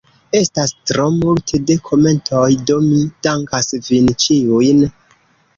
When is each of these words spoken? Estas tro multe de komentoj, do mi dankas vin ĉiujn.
Estas 0.37 0.71
tro 0.91 1.03
multe 1.17 1.59
de 1.71 1.75
komentoj, 1.89 2.47
do 2.71 2.79
mi 2.87 3.03
dankas 3.29 3.71
vin 3.91 4.11
ĉiujn. 4.25 4.83